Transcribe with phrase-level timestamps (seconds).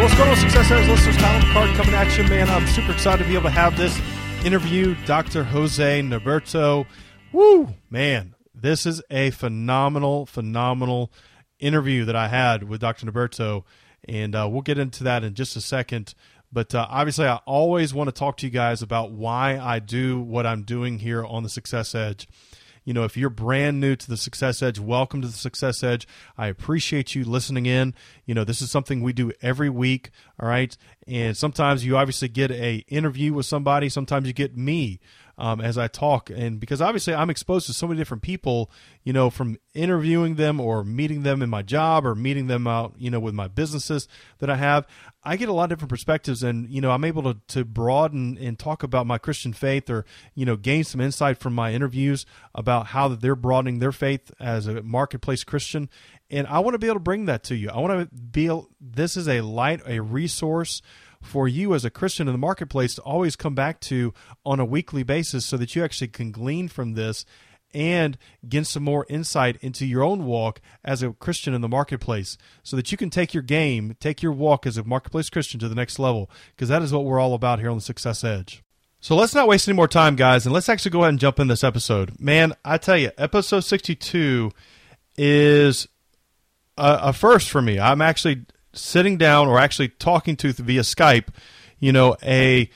[0.00, 1.16] So what's going on, Success Edge listeners?
[1.18, 2.48] Tyler McCart coming at you, man.
[2.48, 4.00] I'm super excited to be able to have this
[4.46, 4.96] interview.
[5.04, 5.44] Dr.
[5.44, 6.86] Jose Norberto.
[7.32, 8.34] Woo, man.
[8.54, 11.12] This is a phenomenal, phenomenal
[11.58, 13.04] interview that I had with Dr.
[13.04, 13.64] Norberto,
[14.08, 16.14] and uh, we'll get into that in just a second.
[16.50, 20.18] But uh, obviously, I always want to talk to you guys about why I do
[20.18, 22.26] what I'm doing here on the Success Edge.
[22.84, 26.08] You know, if you're brand new to the Success Edge, welcome to the Success Edge.
[26.38, 27.94] I appreciate you listening in.
[28.24, 30.74] You know, this is something we do every week, all right?
[31.06, 34.98] And sometimes you obviously get a interview with somebody, sometimes you get me
[35.40, 36.28] um, as I talk.
[36.28, 38.70] And because obviously I'm exposed to so many different people,
[39.02, 42.94] you know, from interviewing them or meeting them in my job or meeting them out,
[42.98, 44.06] you know, with my businesses
[44.38, 44.86] that I have,
[45.24, 46.42] I get a lot of different perspectives.
[46.42, 50.04] And, you know, I'm able to, to broaden and talk about my Christian faith or,
[50.34, 54.30] you know, gain some insight from my interviews about how that they're broadening their faith
[54.38, 55.88] as a marketplace Christian.
[56.30, 57.70] And I want to be able to bring that to you.
[57.70, 60.82] I want to be, this is a light, a resource
[61.22, 64.12] for you as a Christian in the marketplace to always come back to
[64.44, 67.24] on a weekly basis so that you actually can glean from this
[67.72, 68.18] and
[68.48, 72.76] get some more insight into your own walk as a Christian in the marketplace so
[72.76, 75.74] that you can take your game, take your walk as a marketplace Christian to the
[75.74, 78.62] next level because that is what we're all about here on the Success Edge.
[79.02, 81.40] So let's not waste any more time, guys, and let's actually go ahead and jump
[81.40, 82.20] in this episode.
[82.20, 84.50] Man, I tell you, episode 62
[85.16, 85.88] is
[86.76, 87.80] a, a first for me.
[87.80, 91.28] I'm actually sitting down or actually talking to via Skype,
[91.78, 92.70] you know, a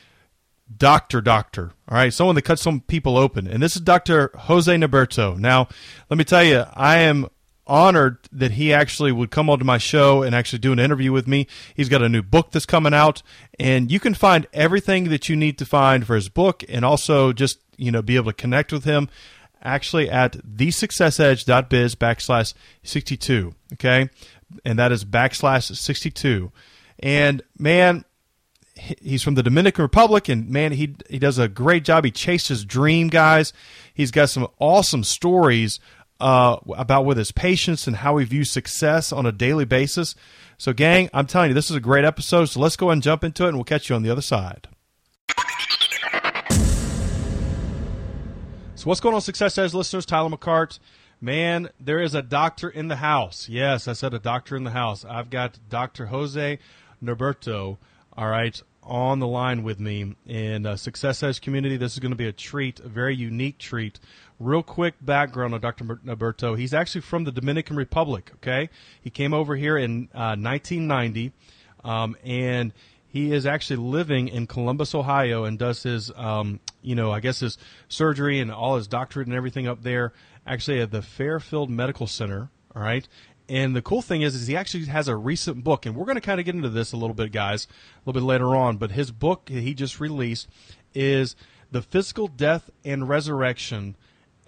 [0.76, 2.12] doctor doctor all right?
[2.12, 3.46] Someone that cuts some people open.
[3.46, 5.36] And this is dr jose Norberto.
[5.38, 5.68] now
[6.10, 7.28] let me tell you i am
[7.66, 11.26] honored that he actually would come onto my show and actually do an interview with
[11.26, 11.46] me.
[11.74, 13.22] He's got a new book that's coming out.
[13.58, 17.32] And you can find everything that you need to find for his book and also
[17.32, 19.08] just you know be able to connect with him
[19.62, 24.08] actually at thesuccessedge.biz backslash 62 okay
[24.64, 26.52] and that is backslash 62.
[26.98, 28.04] And man,
[28.76, 32.04] he's from the Dominican Republic, and man, he he does a great job.
[32.04, 33.52] He chased his dream, guys.
[33.92, 35.80] He's got some awesome stories
[36.20, 40.14] uh, about with his patients and how he views success on a daily basis.
[40.56, 42.46] So, gang, I'm telling you, this is a great episode.
[42.46, 44.68] So let's go and jump into it, and we'll catch you on the other side.
[48.74, 50.06] So, what's going on, Success Edge listeners?
[50.06, 50.78] Tyler McCart.
[51.24, 53.48] Man, there is a doctor in the house.
[53.48, 55.06] Yes, I said a doctor in the house.
[55.06, 56.04] I've got Dr.
[56.08, 56.58] Jose
[57.02, 57.78] Norberto,
[58.14, 61.78] all right, on the line with me in uh, Success Edge community.
[61.78, 64.00] This is going to be a treat, a very unique treat.
[64.38, 65.86] Real quick background on Dr.
[65.86, 66.58] Norberto.
[66.58, 68.68] He's actually from the Dominican Republic, okay?
[69.00, 71.32] He came over here in uh, 1990,
[71.84, 72.74] um, and
[73.08, 77.40] he is actually living in Columbus, Ohio, and does his, um, you know, I guess
[77.40, 77.56] his
[77.88, 80.12] surgery and all his doctorate and everything up there
[80.46, 82.50] actually at the Fairfield Medical Center.
[82.74, 83.06] All right.
[83.48, 86.16] And the cool thing is, is he actually has a recent book, and we're going
[86.16, 88.78] to kind of get into this a little bit, guys, a little bit later on.
[88.78, 90.48] But his book he just released
[90.94, 91.36] is
[91.70, 93.96] "The Physical Death and Resurrection: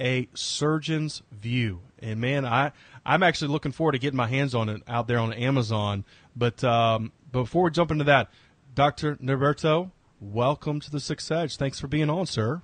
[0.01, 2.73] A Surgeon's View." And man, I
[3.05, 6.05] I'm actually looking forward to getting my hands on it out there on Amazon.
[6.35, 8.31] But um, before we jump into that,
[8.75, 9.17] Dr.
[9.17, 9.91] Norberto,
[10.21, 11.57] welcome to the Success.
[11.57, 12.63] Thanks for being on, sir.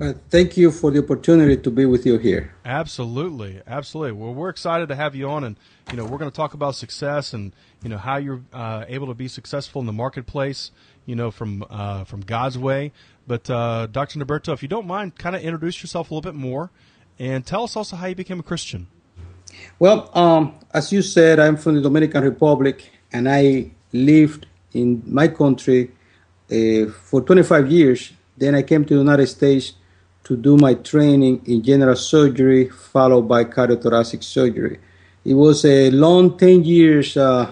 [0.00, 2.54] Uh, thank you for the opportunity to be with you here.
[2.64, 4.12] Absolutely, absolutely.
[4.12, 5.56] Well, we're excited to have you on, and
[5.90, 9.08] you know we're going to talk about success and you know how you're uh, able
[9.08, 10.70] to be successful in the marketplace.
[11.04, 12.92] You know from uh, from God's way.
[13.26, 14.20] But uh, Dr.
[14.20, 16.70] Norberto, if you don't mind, kind of introduce yourself a little bit more,
[17.18, 18.86] and tell us also how you became a Christian.
[19.80, 25.26] Well, um, as you said, I'm from the Dominican Republic, and I lived in my
[25.26, 25.90] country
[26.52, 28.12] uh, for 25 years.
[28.36, 29.72] Then I came to the United States
[30.28, 34.78] to do my training in general surgery, followed by cardiothoracic surgery.
[35.24, 37.50] It was a long 10 years uh,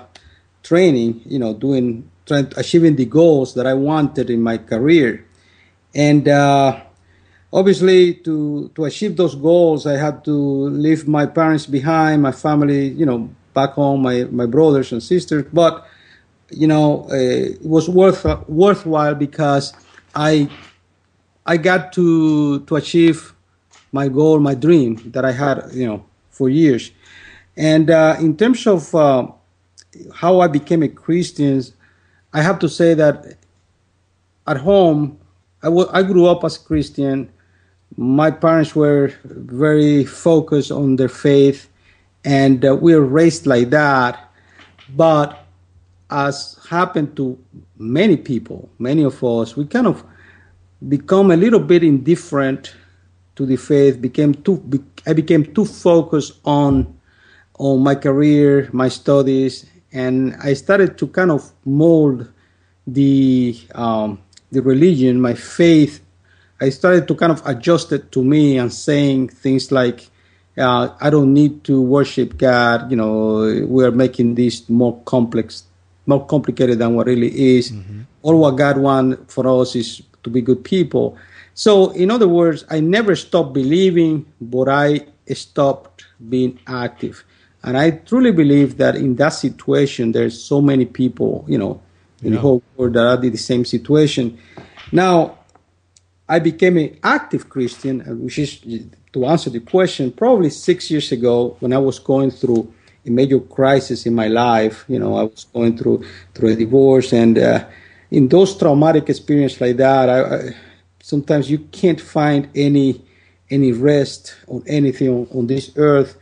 [0.62, 5.25] training, you know, doing, trying, achieving the goals that I wanted in my career.
[5.94, 6.82] And uh,
[7.50, 10.34] obviously, to, to achieve those goals, I had to
[10.69, 15.46] leave my parents behind, my family, you know, back home, my, my brothers and sisters.
[15.50, 15.87] But,
[16.50, 19.72] you know, uh, it was worth, worthwhile because
[20.14, 20.50] I
[21.46, 23.32] I got to to achieve
[23.93, 26.90] my goal, my dream that I had, you know, for years.
[27.56, 29.28] And uh, in terms of uh,
[30.12, 31.62] how I became a Christian,
[32.32, 33.38] I have to say that
[34.46, 35.19] at home,
[35.62, 37.32] I, w- I grew up as a Christian.
[37.96, 41.69] My parents were very focused on their faith,
[42.25, 44.31] and uh, we were raised like that.
[44.94, 45.46] But
[46.10, 47.38] as happened to
[47.78, 50.04] many people, many of us, we kind of
[50.87, 52.75] become a little bit indifferent
[53.37, 54.00] to the faith.
[54.00, 54.62] Became too,
[55.06, 56.99] I became too focused on
[57.58, 62.31] on my career, my studies, and I started to kind of mold
[62.87, 64.20] the um,
[64.52, 66.00] the religion, my faith.
[66.61, 70.08] I started to kind of adjust it to me and saying things like,
[70.56, 75.64] uh, "I don't need to worship God." You know, we are making this more complex,
[76.06, 77.72] more complicated than what really is.
[77.72, 78.02] Mm-hmm.
[78.22, 81.17] All what God wants for us is to be good people.
[81.55, 87.25] So, in other words, I never stopped believing, but I stopped being active.
[87.62, 91.81] And I truly believe that in that situation, there's so many people, you know,
[92.23, 92.34] in yeah.
[92.34, 94.38] the whole world that are in the same situation.
[94.93, 95.38] Now,
[96.29, 98.61] I became an active Christian, uh, which is
[99.12, 102.72] to answer the question, probably six years ago when I was going through
[103.06, 104.84] a major crisis in my life.
[104.88, 107.64] You know, I was going through through a divorce, and uh,
[108.11, 110.56] in those traumatic experiences like that, I, I,
[111.00, 113.03] sometimes you can't find any
[113.49, 116.17] any rest on anything on, on this earth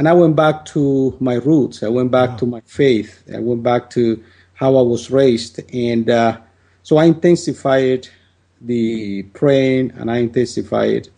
[0.00, 1.82] and I went back to my roots.
[1.82, 2.36] I went back wow.
[2.36, 3.22] to my faith.
[3.34, 6.40] I went back to how I was raised, and uh,
[6.82, 8.08] so I intensified
[8.62, 11.08] the praying and I intensified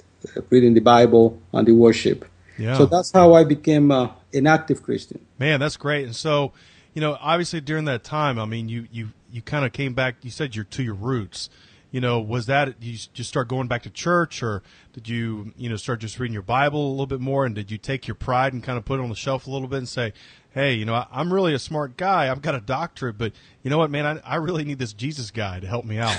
[0.50, 2.24] reading the Bible and the worship.
[2.58, 2.76] Yeah.
[2.76, 5.24] So that's how I became uh, an active Christian.
[5.38, 6.04] Man, that's great.
[6.04, 6.52] And so,
[6.92, 10.16] you know, obviously during that time, I mean, you you you kind of came back.
[10.22, 11.48] You said you're to your roots
[11.92, 14.62] you know, was that you just start going back to church, or
[14.94, 17.70] did you, you know, start just reading your Bible a little bit more, and did
[17.70, 19.76] you take your pride and kind of put it on the shelf a little bit
[19.76, 20.14] and say,
[20.52, 22.30] hey, you know, I, am really a smart guy.
[22.30, 23.32] I've got a doctorate, but
[23.62, 26.16] you know what, man, I, I really need this Jesus guy to help me out.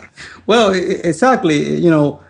[0.46, 1.76] well, exactly.
[1.76, 2.22] You know,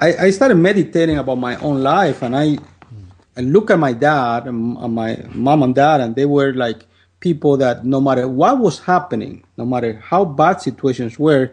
[0.00, 3.04] I, I started meditating about my own life, and I, hmm.
[3.36, 6.86] I look at my dad and my mom and dad, and they were like
[7.20, 11.52] people that no matter what was happening, no matter how bad situations were,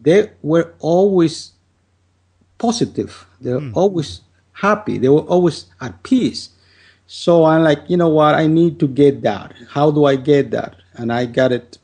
[0.00, 1.52] they were always
[2.58, 3.26] positive.
[3.40, 3.72] They were mm.
[3.74, 4.20] always
[4.52, 4.98] happy.
[4.98, 6.50] They were always at peace.
[7.06, 8.34] So I'm like, you know what?
[8.34, 9.54] I need to get that.
[9.70, 10.76] How do I get that?
[10.94, 11.78] And I got it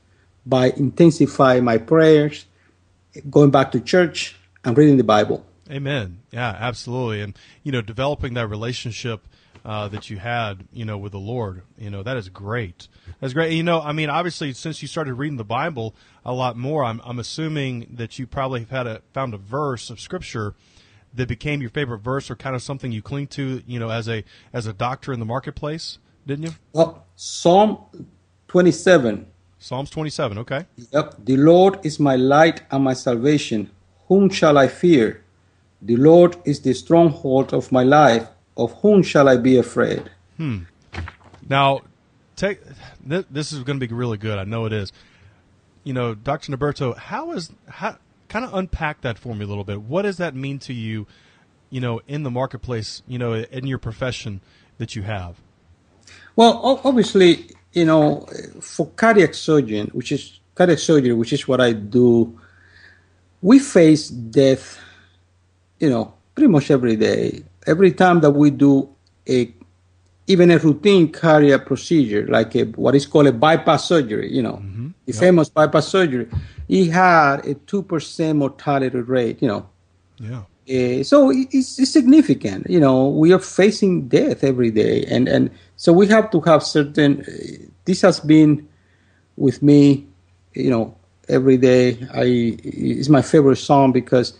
[0.47, 2.47] by intensifying my prayers,
[3.29, 5.45] going back to church, and reading the Bible.
[5.71, 6.19] Amen.
[6.31, 7.21] Yeah, absolutely.
[7.21, 9.27] And you know, developing that relationship
[9.65, 11.63] uh, that you had, you know, with the Lord.
[11.79, 12.89] You know, that is great.
[13.21, 13.53] That's great.
[13.53, 17.01] You know, I mean, obviously, since you started reading the Bible a lot more, I'm,
[17.05, 20.55] I'm assuming that you probably have had a found a verse of Scripture
[21.13, 24.09] that became your favorite verse, or kind of something you cling to, you know, as
[24.09, 26.53] a as a doctor in the marketplace, didn't you?
[26.73, 27.79] Well, Psalm
[28.49, 29.27] 27.
[29.59, 30.39] Psalms 27.
[30.39, 30.67] Okay.
[30.93, 31.17] Yep.
[31.25, 33.71] The Lord is my light and my salvation.
[34.09, 35.23] Whom shall I fear?
[35.83, 38.29] The Lord is the stronghold of my life
[38.61, 40.11] of whom shall I be afraid?
[40.37, 40.61] Hmm.
[41.49, 41.81] Now,
[42.37, 42.61] take
[43.09, 44.39] th- this is going to be really good.
[44.39, 44.93] I know it is.
[45.85, 46.53] You know, Dr.
[46.53, 47.97] Norberto, how is how
[48.29, 49.81] kind of unpack that for me a little bit?
[49.83, 51.07] What does that mean to you?
[51.71, 54.41] You know, in the marketplace, you know, in your profession
[54.79, 55.37] that you have.
[56.35, 58.27] Well, obviously, you know,
[58.61, 62.39] for cardiac surgeon, which is cardiac surgery, which is what I do,
[63.41, 64.79] we face death,
[65.79, 68.89] you know, pretty much every day every time that we do
[69.29, 69.53] a
[70.27, 74.63] even a routine cardiac procedure, like a, what is called a bypass surgery, you know,
[74.63, 74.89] mm-hmm.
[75.05, 75.21] the yep.
[75.21, 76.29] famous bypass surgery,
[76.69, 79.69] he had a 2% mortality rate, you know.
[80.19, 80.43] Yeah.
[80.71, 85.05] Uh, so it's, it's, significant, you know, we are facing death every day.
[85.07, 88.69] And, and so we have to have certain, uh, this has been
[89.37, 90.07] with me,
[90.55, 90.97] you know,
[91.29, 91.99] every day.
[92.15, 94.35] I, it's my favorite song because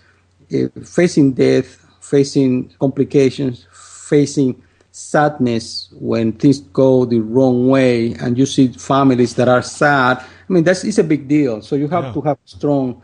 [0.55, 8.47] uh, facing death facing complications, facing sadness when things go the wrong way, and you
[8.47, 10.19] see families that are sad.
[10.19, 11.63] I mean, that's it's a big deal.
[11.63, 12.13] So you have yeah.
[12.13, 13.03] to have strong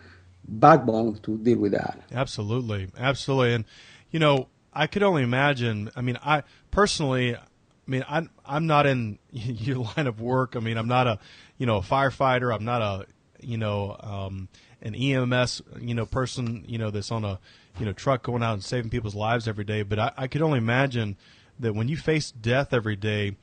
[0.49, 2.01] backbone to deal with that.
[2.13, 3.65] Absolutely, absolutely, and
[4.11, 5.91] you know, I could only imagine.
[5.95, 7.41] I mean, I personally, I
[7.87, 10.57] mean, I'm I'm not in your line of work.
[10.57, 11.19] I mean, I'm not a
[11.59, 12.53] you know a firefighter.
[12.53, 13.07] I'm not a
[13.47, 14.49] you know um,
[14.83, 17.39] an EMS you know person you know that's on a
[17.79, 19.83] you know truck going out and saving people's lives every day.
[19.83, 21.17] But I, I could only imagine
[21.59, 23.37] that when you face death every day,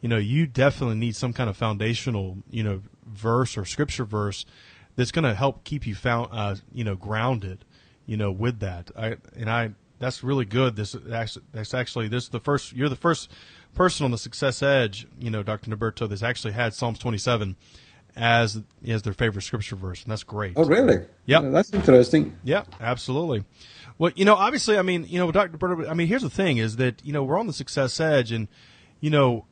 [0.00, 4.44] you know you definitely need some kind of foundational you know verse or scripture verse
[4.96, 7.64] that's going to help keep you found uh, you know grounded
[8.06, 8.90] you know with that.
[8.96, 10.74] I and I that's really good.
[10.74, 13.30] This that's actually this the first you're the first
[13.74, 15.70] person on the Success Edge, you know, Dr.
[15.70, 17.56] Norberto, that's actually had Psalms 27
[18.16, 20.54] as as their favorite scripture verse, and that's great.
[20.56, 21.06] Oh, really?
[21.26, 22.36] Yeah, that's interesting.
[22.44, 23.44] Yeah, absolutely.
[23.98, 25.58] Well, you know, obviously, I mean, you know, Dr.
[25.58, 28.32] Berto, I mean, here's the thing is that, you know, we're on the success edge
[28.32, 28.48] and,
[29.00, 29.44] you know,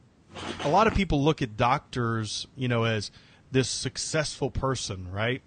[0.64, 3.10] a lot of people look at doctors, you know, as
[3.50, 5.42] this successful person, right?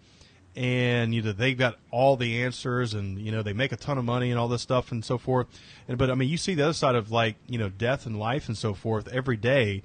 [0.55, 3.97] And you know they've got all the answers, and you know they make a ton
[3.97, 5.47] of money and all this stuff and so forth.
[5.87, 8.19] And but I mean, you see the other side of like you know death and
[8.19, 9.81] life and so forth every day.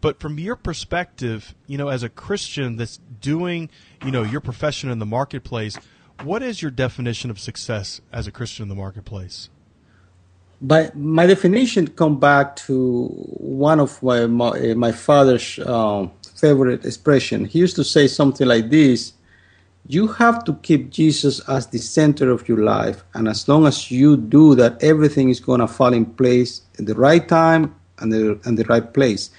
[0.00, 3.68] But from your perspective, you know, as a Christian that's doing,
[4.04, 5.76] you know, your profession in the marketplace,
[6.22, 9.50] what is your definition of success as a Christian in the marketplace?
[10.60, 17.44] But my definition come back to one of my my, my father's um, favorite expression.
[17.44, 19.12] He used to say something like this:
[19.86, 23.90] "You have to keep Jesus as the center of your life, and as long as
[23.92, 28.12] you do that, everything is going to fall in place at the right time and
[28.12, 29.30] the and the right place."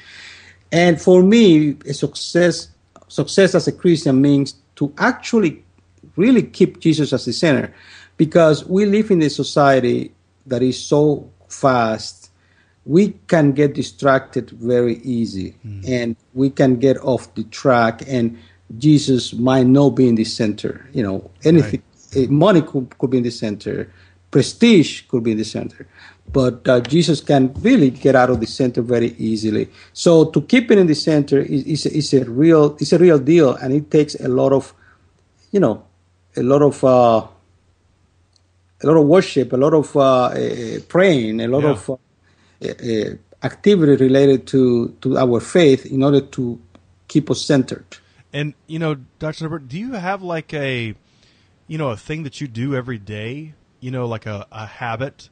[0.72, 2.70] And for me, a success
[3.10, 5.64] success as a Christian means to actually
[6.16, 7.74] really keep Jesus as the center,
[8.18, 10.12] because we live in a society
[10.46, 12.32] that is so fast,
[12.86, 15.88] we can get distracted very easy mm.
[15.88, 18.38] and we can get off the track and
[18.78, 20.88] Jesus might not be in the center.
[20.94, 21.82] You know, anything,
[22.16, 22.24] right.
[22.24, 23.92] Eh, money could, could, be in the center,
[24.32, 25.88] prestige could be in the center,
[26.32, 29.70] but uh, Jesus can really get out of the center very easily.
[29.94, 33.20] So to keep it in the center is, is, is a real, is a real
[33.20, 34.74] deal, and it takes a lot of,
[35.52, 35.84] you know,
[36.36, 37.28] a lot of uh,
[38.82, 41.70] a lot of worship, a lot of uh, praying, a lot yeah.
[41.70, 46.60] of uh, activity related to, to our faith in order to
[47.08, 47.98] keep us centered.
[48.32, 49.44] And you know, Dr.
[49.44, 50.94] Norbert, do you have like a,
[51.68, 53.54] you know, a thing that you do every day?
[53.80, 55.30] You know, like a, a habit,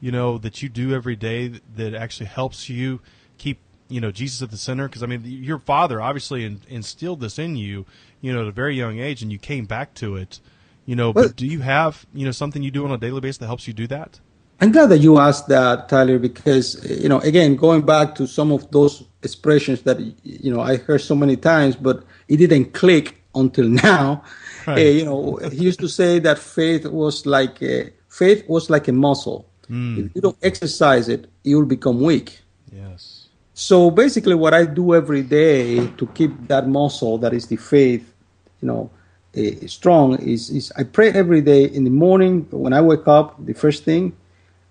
[0.00, 3.00] you know, that you do every day that actually helps you
[3.36, 4.88] keep, you know, Jesus at the center?
[4.88, 7.86] Because I mean, your father obviously instilled this in you,
[8.20, 10.40] you know, at a very young age, and you came back to it
[10.88, 13.36] you know, but do you have, you know, something you do on a daily basis
[13.38, 14.20] that helps you do that?
[14.58, 18.50] I'm glad that you asked that, Tyler, because, you know, again, going back to some
[18.50, 23.22] of those expressions that, you know, I heard so many times, but it didn't click
[23.34, 24.24] until now.
[24.66, 24.78] Right.
[24.78, 28.88] Uh, you know, he used to say that faith was like a, faith was like
[28.88, 29.47] a muscle.
[29.70, 30.06] Mm.
[30.06, 32.40] If you don't exercise it, you'll become weak.
[32.72, 33.28] Yes.
[33.54, 38.14] So basically, what I do every day to keep that muscle, that is the faith,
[38.62, 38.90] you know,
[39.36, 43.44] uh, strong is, is I pray every day in the morning when I wake up,
[43.44, 44.16] the first thing.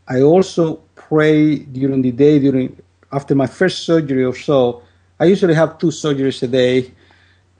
[0.07, 4.83] I also pray during the day, during after my first surgery or so.
[5.19, 6.91] I usually have two surgeries a day.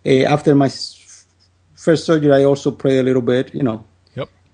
[0.05, 0.69] Uh, after my
[1.75, 3.83] first surgery, I also pray a little bit, you know.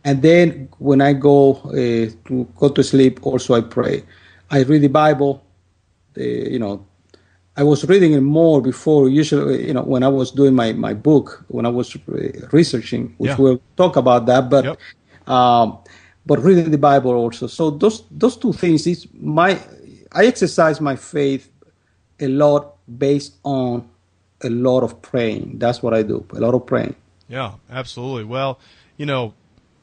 [0.05, 4.03] And then when I go uh, to go to sleep, also I pray.
[4.51, 5.43] I read the Bible,
[6.17, 6.85] uh, you know,
[7.55, 9.09] I was reading it more before.
[9.09, 11.95] Usually, you know, when I was doing my, my book, when I was
[12.51, 13.37] researching, which yeah.
[13.37, 14.49] we'll talk about that.
[14.49, 14.79] But yep.
[15.27, 15.77] um,
[16.25, 17.47] but reading the Bible also.
[17.47, 19.59] So those those two things is my.
[20.15, 21.49] I exercise my faith
[22.19, 23.89] a lot based on
[24.43, 25.57] a lot of praying.
[25.57, 26.25] That's what I do.
[26.35, 26.95] A lot of praying.
[27.27, 28.25] Yeah, absolutely.
[28.25, 28.59] Well,
[28.97, 29.33] you know,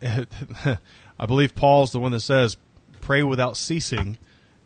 [1.18, 2.56] I believe Paul's the one that says,
[3.00, 4.18] "Pray without ceasing."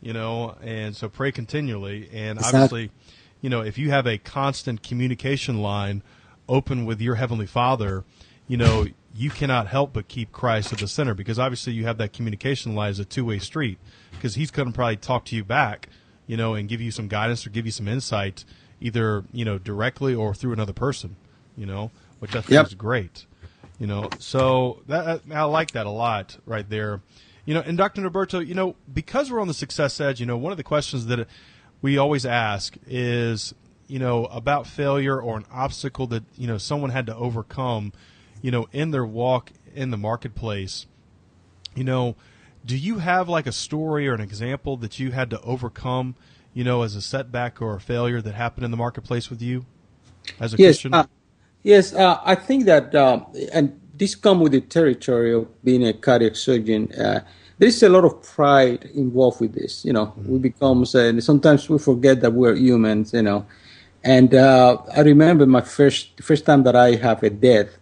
[0.05, 2.11] you know, and so pray continually.
[2.13, 2.61] And exactly.
[2.61, 2.91] obviously,
[3.41, 6.03] you know, if you have a constant communication line
[6.47, 8.05] open with your Heavenly Father,
[8.47, 11.97] you know, you cannot help but keep Christ at the center because obviously you have
[11.97, 13.79] that communication line as a two way street
[14.11, 15.89] because He's going to probably talk to you back,
[16.27, 18.45] you know, and give you some guidance or give you some insight
[18.83, 21.17] either, you know, directly or through another person,
[21.57, 22.67] you know, which I think yep.
[22.67, 23.25] is great.
[23.85, 27.03] You know, so that I like that a lot right there.
[27.45, 28.01] You know, and Dr.
[28.01, 31.05] Norberto, you know, because we're on the success edge, you know, one of the questions
[31.09, 31.29] that
[31.83, 33.55] we always ask is,
[33.87, 37.93] you know, about failure or an obstacle that, you know, someone had to overcome,
[38.41, 40.87] you know, in their walk in the marketplace.
[41.75, 42.17] You know,
[42.65, 46.15] do you have like a story or an example that you had to overcome,
[46.55, 49.67] you know, as a setback or a failure that happened in the marketplace with you
[50.41, 50.95] as a yes, Christian?
[50.95, 51.07] Uh,
[51.65, 55.93] yes, uh, I think that, uh, and this comes with the territory of being a
[55.93, 56.93] cardiac surgeon.
[56.93, 57.21] Uh,
[57.59, 59.85] there's a lot of pride involved with this.
[59.85, 60.33] You know, mm-hmm.
[60.33, 63.13] we become uh, sometimes we forget that we're humans.
[63.13, 63.47] You know,
[64.05, 67.79] and uh, I remember my first first time that I have a death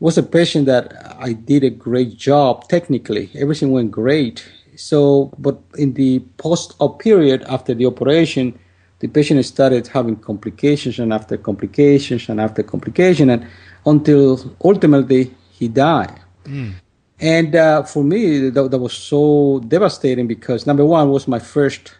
[0.00, 3.30] was a patient that I did a great job technically.
[3.34, 4.44] Everything went great.
[4.74, 8.58] So, but in the post-op period after the operation,
[9.02, 13.44] the patient started having complications and after complications and after complication and
[13.84, 16.20] until ultimately he died.
[16.44, 16.74] Mm.
[17.18, 21.94] And uh, for me, that, that, was so devastating because number one was my first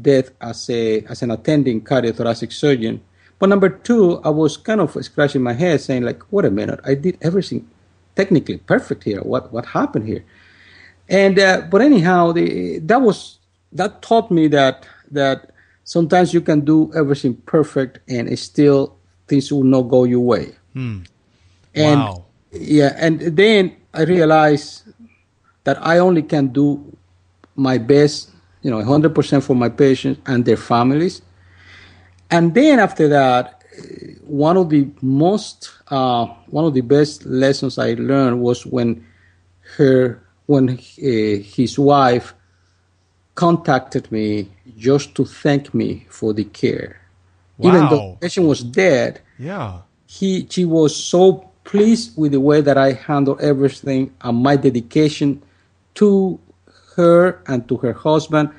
[0.00, 3.00] death as a as an attending cardiothoracic surgeon,
[3.38, 6.80] But number two, I was kind of scratching my head, saying like, "Wait a minute!
[6.84, 7.60] I did everything
[8.16, 9.22] technically perfect here.
[9.32, 10.24] What what happened here?"
[11.08, 13.38] And uh, but anyhow, the, that was
[13.72, 15.53] that taught me that that
[15.84, 18.96] sometimes you can do everything perfect and it still
[19.28, 20.54] things will not go your way.
[20.72, 21.00] Hmm.
[21.74, 22.24] And Wow.
[22.52, 24.84] yeah, and then I realized
[25.64, 26.96] that I only can do
[27.56, 28.30] my best,
[28.62, 31.22] you know, 100% for my patients and their families.
[32.30, 33.62] And then after that,
[34.22, 39.06] one of the most, uh, one of the best lessons I learned was when
[39.76, 42.34] her, when uh, his wife
[43.34, 47.00] contacted me just to thank me for the care.
[47.58, 48.16] Even though Wow.
[48.20, 49.78] the patient was dead, Yeah.
[50.06, 55.42] he she was so pleased with the way that I handled everything and my dedication
[55.94, 56.38] to
[56.96, 58.50] her and to her husband.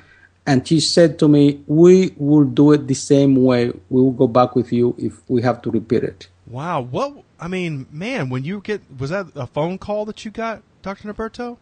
[0.48, 3.72] And she said to me, "We will do it the same way.
[3.90, 6.82] We will go back with you if we have to repeat it." Wow.
[6.82, 7.22] What?
[7.40, 11.08] I mean, man, when you get was that a phone call that you got, Doctor
[11.08, 11.58] Roberto,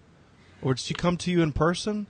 [0.63, 2.07] or did she come to you in person?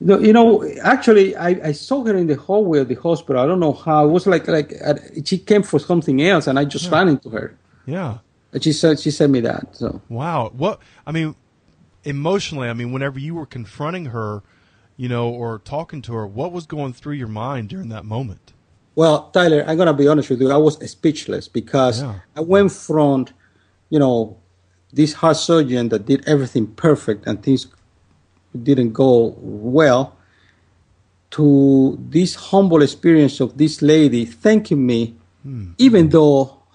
[0.00, 3.40] No, you know, actually, I, I saw her in the hallway of the hospital.
[3.40, 4.06] I don't know how.
[4.06, 7.30] It was like like uh, she came for something else, and I just ran into
[7.30, 7.56] her.
[7.86, 8.18] Yeah.
[8.52, 9.76] And she said she sent me that.
[9.76, 10.50] So Wow.
[10.54, 10.80] What?
[11.06, 11.34] I mean,
[12.04, 12.68] emotionally.
[12.68, 14.42] I mean, whenever you were confronting her,
[14.96, 18.52] you know, or talking to her, what was going through your mind during that moment?
[18.96, 20.50] Well, Tyler, I'm gonna be honest with you.
[20.52, 22.20] I was speechless because Yeah.
[22.36, 23.26] I went from,
[23.90, 24.38] you know,
[24.92, 27.66] this heart surgeon that did everything perfect and things
[28.62, 30.16] didn't go well,
[31.32, 35.14] to this humble experience of this lady thanking me,
[35.78, 36.62] even though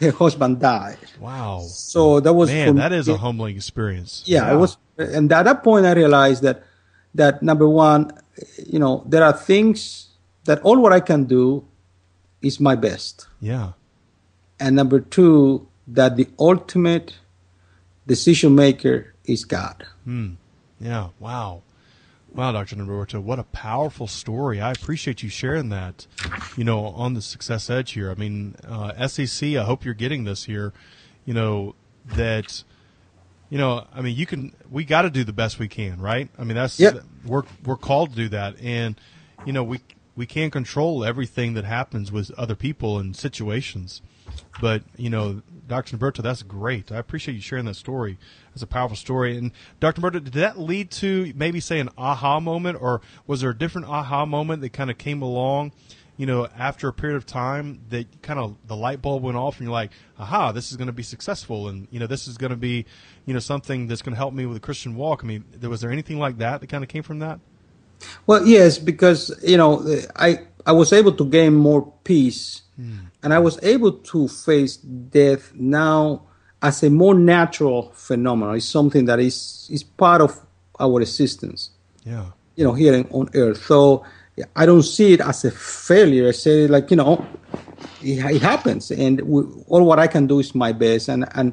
[0.00, 0.98] her husband died.
[1.18, 1.60] Wow.
[1.66, 4.22] So that was Man, that is a humbling experience.
[4.26, 6.62] yeah, it was and at that point i realized that
[7.14, 8.12] that number one
[8.66, 10.08] you know there are things
[10.44, 11.64] that all what i can do
[12.42, 13.72] is my best Yeah.
[14.60, 17.16] and number two that the ultimate
[18.06, 20.34] decision maker is god Hmm.
[20.80, 21.08] Yeah.
[21.18, 21.62] Wow.
[22.32, 22.76] Wow, Dr.
[22.76, 24.60] Roberto, what a powerful story.
[24.60, 26.06] I appreciate you sharing that,
[26.56, 28.08] you know, on the Success Edge here.
[28.08, 30.72] I mean, uh, SEC, I hope you're getting this here,
[31.24, 31.74] you know,
[32.14, 32.62] that,
[33.48, 36.28] you know, I mean, you can, we got to do the best we can, right?
[36.38, 37.02] I mean, that's, Yep.
[37.26, 38.60] we're, we're called to do that.
[38.62, 38.94] And,
[39.44, 39.80] you know, we,
[40.14, 44.02] we can't control everything that happens with other people and situations.
[44.60, 45.96] But, you know, Dr.
[45.96, 46.90] Roberto, that's great.
[46.90, 48.18] I appreciate you sharing that story.
[48.50, 49.36] That's a powerful story.
[49.36, 50.00] And Dr.
[50.00, 53.86] Roberto, did that lead to maybe say an aha moment or was there a different
[53.86, 55.72] aha moment that kind of came along,
[56.16, 59.58] you know, after a period of time that kind of the light bulb went off
[59.58, 61.68] and you're like, aha, this is going to be successful.
[61.68, 62.84] And, you know, this is going to be,
[63.24, 65.22] you know, something that's going to help me with a Christian walk.
[65.22, 67.38] I mean, was there anything like that that kind of came from that?
[68.26, 69.84] well yes because you know
[70.16, 72.98] i i was able to gain more peace hmm.
[73.22, 76.22] and i was able to face death now
[76.62, 78.56] as a more natural phenomenon.
[78.56, 80.38] It's something that is is part of
[80.78, 81.70] our existence
[82.04, 82.26] Yeah.
[82.56, 83.64] you know here in, on earth.
[83.64, 84.04] So
[84.56, 86.28] i don't see it as a failure.
[86.28, 87.24] I say like you know
[88.02, 91.08] it, it happens and we, all what i can do is my best.
[91.08, 91.52] And and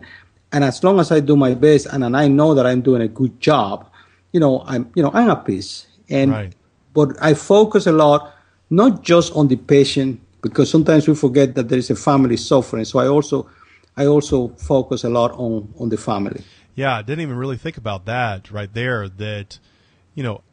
[0.51, 3.01] and as long as i do my best and, and i know that i'm doing
[3.01, 3.85] a good job
[4.31, 5.87] you know i'm you know i'm at peace.
[6.09, 6.53] And Right.
[6.93, 8.33] but i focus a lot
[8.69, 12.85] not just on the patient because sometimes we forget that there is a family suffering
[12.85, 13.49] so i also
[13.95, 16.43] i also focus a lot on on the family
[16.77, 19.09] Yeah, I didn't even really think about that right there.
[19.09, 19.57] That,
[20.13, 20.43] you know,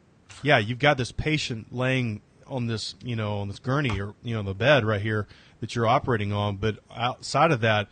[0.41, 4.33] yeah, you've got this patient laying on this, you know, on this gurney or you
[4.33, 5.27] know, the bed right here
[5.59, 7.87] that you're operating on, but outside of that,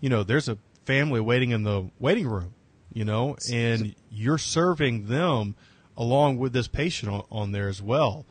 [0.00, 0.56] you know, there's a
[0.86, 2.54] family waiting in the waiting room,
[2.94, 5.54] you know, and you're serving them
[5.94, 8.24] along with this patient on, on there as well.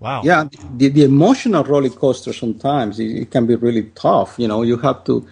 [0.00, 0.22] Wow.
[0.24, 4.62] yeah the, the emotional roller coaster sometimes it, it can be really tough you know
[4.62, 5.26] you have to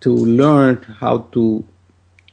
[0.00, 1.64] to learn how to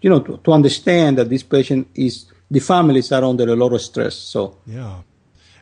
[0.02, 3.74] you know to, to understand that this patient is the families are under a lot
[3.74, 5.02] of stress so Yeah.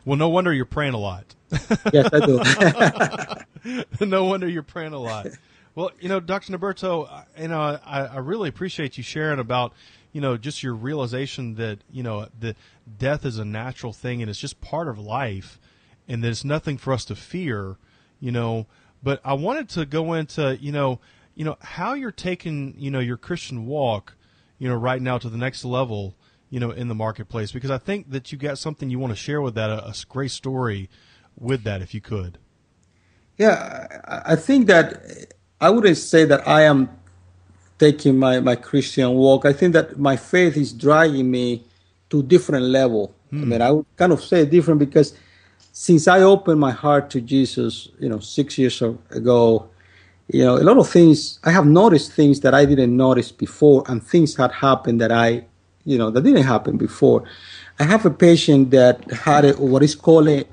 [0.04, 1.34] Well, no wonder you're praying a lot.
[1.92, 2.40] yes i do
[4.06, 5.26] no wonder you're praying a lot.
[5.74, 6.52] Well, you know, Dr.
[6.52, 7.08] Norberto,
[7.40, 9.72] you know, I, I really appreciate you sharing about,
[10.12, 12.56] you know, just your realization that, you know, the
[12.98, 15.60] death is a natural thing and it's just part of life
[16.08, 17.76] and there's nothing for us to fear,
[18.18, 18.66] you know,
[19.02, 21.00] but I wanted to go into, you know,
[21.34, 24.14] you know, how you're taking, you know, your Christian walk,
[24.58, 26.16] you know, right now to the next level,
[26.50, 29.16] you know, in the marketplace, because I think that you got something you want to
[29.16, 30.88] share with that, a, a great story
[31.38, 32.38] with that, if you could.
[33.36, 33.86] yeah
[34.26, 36.88] I, think that i wouldn't say that i am
[37.78, 39.44] taking my, my christian walk.
[39.44, 41.62] I think that my faith is dragging me
[42.10, 43.14] to different level.
[43.32, 43.48] I hmm.
[43.48, 45.14] mean i would kind of say different because
[45.80, 49.70] since I opened my heart to Jesus, you know, six years ago,
[50.26, 53.84] you know, a lot of things, I have noticed things that I didn't notice before,
[53.86, 55.44] and things had happened that I,
[55.84, 57.22] you know, that didn't happen before.
[57.78, 60.46] I have a patient that had a, what is called a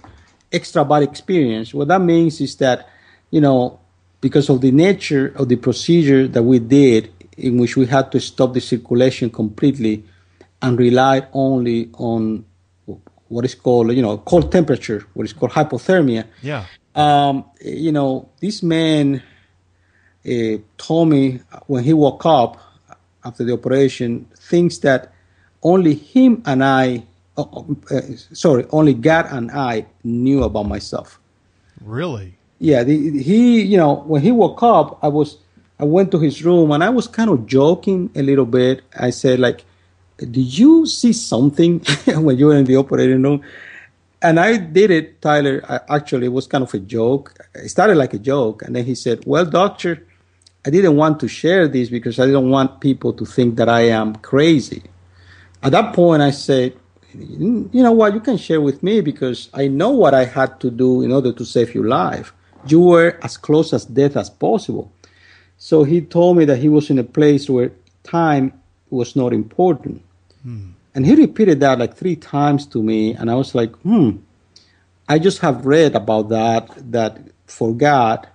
[0.51, 1.73] extra body experience.
[1.73, 2.87] What that means is that,
[3.31, 3.79] you know,
[4.21, 8.19] because of the nature of the procedure that we did, in which we had to
[8.19, 10.03] stop the circulation completely
[10.61, 12.45] and rely only on
[13.27, 16.25] what is called, you know, cold temperature, what is called hypothermia.
[16.41, 16.65] Yeah.
[16.93, 19.21] Um, you know, this man
[20.25, 22.61] uh, told me when he woke up
[23.23, 25.11] after the operation things that
[25.63, 27.05] only him and I,
[27.37, 27.41] uh,
[27.91, 28.01] uh,
[28.33, 31.19] sorry, only God and I knew about myself.
[31.83, 32.37] Really?
[32.59, 32.83] Yeah.
[32.83, 35.37] The, he, you know, when he woke up, I was,
[35.79, 38.83] I went to his room and I was kind of joking a little bit.
[38.97, 39.65] I said, like,
[40.17, 43.41] did you see something when you were in the operating room?
[44.21, 45.61] And I did it, Tyler.
[45.67, 47.33] I, actually, it was kind of a joke.
[47.53, 48.63] It started like a joke.
[48.63, 50.05] And then he said, Well, doctor,
[50.65, 53.81] I didn't want to share this because I didn't want people to think that I
[53.81, 54.83] am crazy.
[55.61, 56.75] At that point, I said,
[57.13, 58.13] You know what?
[58.13, 61.33] You can share with me because I know what I had to do in order
[61.33, 62.33] to save your life.
[62.65, 64.91] You were as close as death as possible.
[65.57, 67.71] So he told me that he was in a place where
[68.03, 68.53] time
[68.89, 70.01] was not important.
[70.45, 70.69] Hmm.
[70.93, 74.17] And he repeated that like three times to me, and I was like, hmm,
[75.09, 78.27] I just have read about that, that for God,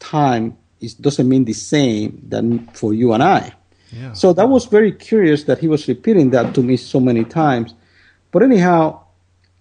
[0.00, 3.54] time is, doesn't mean the same than for you and I.
[3.92, 4.12] Yeah.
[4.12, 7.74] So that was very curious that he was repeating that to me so many times.
[8.32, 9.04] But anyhow,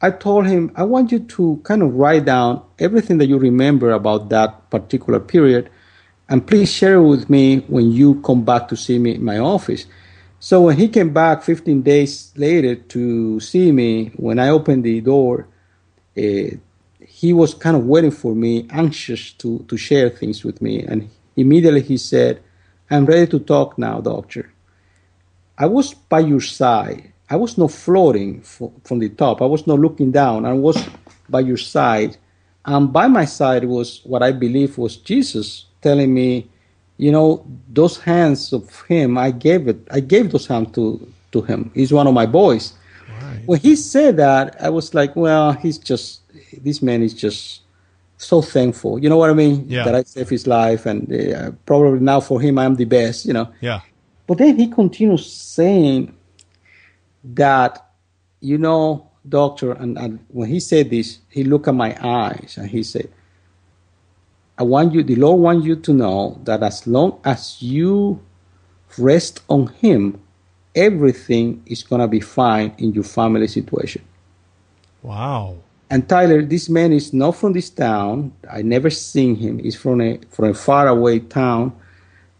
[0.01, 3.91] I told him, I want you to kind of write down everything that you remember
[3.91, 5.69] about that particular period,
[6.27, 9.37] and please share it with me when you come back to see me in my
[9.37, 9.85] office.
[10.43, 14.99] So when he came back 15 days later to see me, when I opened the
[14.99, 15.47] door,
[16.17, 16.57] uh,
[16.99, 20.81] he was kind of waiting for me, anxious to, to share things with me.
[20.81, 22.41] And immediately he said,
[22.89, 24.51] I'm ready to talk now, doctor.
[25.59, 27.13] I was by your side.
[27.29, 29.43] I was not floating from the top.
[29.43, 30.47] I was not looking down.
[30.47, 30.83] I was
[31.29, 32.17] by your side.
[32.65, 36.49] And by my side was what I believe was Jesus telling me,
[37.01, 41.41] you know, those hands of him, I gave it, I gave those hands to, to
[41.41, 41.71] him.
[41.73, 42.73] He's one of my boys.
[43.09, 43.41] Right.
[43.47, 46.21] When he said that, I was like, well, he's just,
[46.61, 47.61] this man is just
[48.17, 48.99] so thankful.
[48.99, 49.65] You know what I mean?
[49.67, 49.83] Yeah.
[49.83, 53.25] That I saved his life, and uh, probably now for him, I'm the best.
[53.25, 53.49] You know.
[53.61, 53.81] Yeah.
[54.27, 56.13] But then he continues saying
[57.33, 57.83] that,
[58.41, 62.69] you know, doctor, and, and when he said this, he looked at my eyes and
[62.69, 63.09] he said,
[64.61, 68.21] I want you, the Lord wants you to know that as long as you
[68.95, 70.21] rest on Him,
[70.75, 74.03] everything is going to be fine in your family situation.
[75.01, 75.57] Wow.
[75.89, 78.33] And Tyler, this man is not from this town.
[78.51, 79.57] I never seen him.
[79.57, 81.75] He's from a from a faraway town.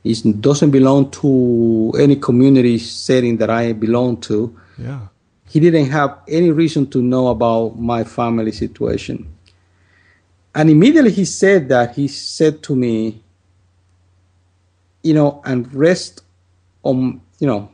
[0.04, 4.56] He doesn't belong to any community setting that I belong to.
[4.78, 5.08] Yeah.
[5.50, 9.28] He didn't have any reason to know about my family situation.
[10.54, 13.24] And immediately he said that, he said to me,
[15.02, 16.22] you know, and rest
[16.84, 17.70] on, you know,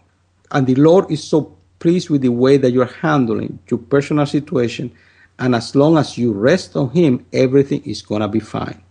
[0.51, 4.91] and the Lord is so pleased with the way that you're handling your personal situation.
[5.39, 8.81] And as long as you rest on Him, everything is going to be fine.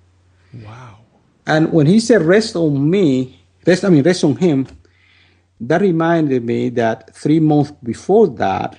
[0.52, 0.98] Wow.
[1.46, 4.66] And when He said rest on me, rest, I mean, rest on Him,
[5.60, 8.76] that reminded me that three months before that,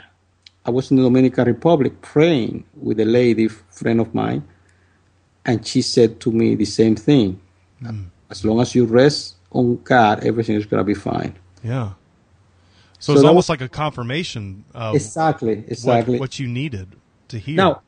[0.65, 4.43] I was in the Dominican Republic praying with a lady friend of mine
[5.47, 7.39] and she said to me the same thing.
[7.81, 8.07] Mm.
[8.29, 11.33] As long as you rest on God, everything is going to be fine.
[11.63, 11.93] Yeah.
[12.99, 16.95] So, so it's almost was, like a confirmation of exactly, exactly what, what, you needed
[17.29, 17.55] to hear.
[17.55, 17.81] Now,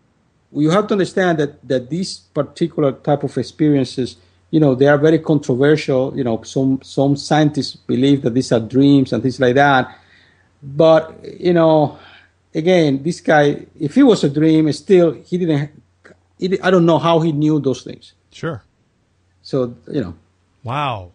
[0.54, 4.18] you have to understand that that these particular type of experiences,
[4.52, 6.16] you know, they are very controversial.
[6.16, 9.98] You know, some some scientists believe that these are dreams and things like that.
[10.62, 11.98] But you know,
[12.54, 15.72] again, this guy, if it was a dream, still he didn't
[16.40, 18.14] it, I don't know how he knew those things.
[18.32, 18.64] Sure.
[19.42, 20.16] So you know.
[20.64, 21.12] Wow,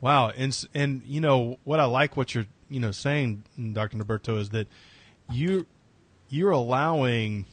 [0.00, 3.96] wow, and and you know what I like what you're you know saying, Dr.
[3.96, 4.68] Norberto, is that
[5.30, 5.66] you
[6.28, 7.46] you're allowing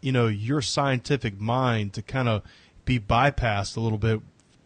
[0.00, 2.42] you know your scientific mind to kind of
[2.84, 4.20] be bypassed a little bit,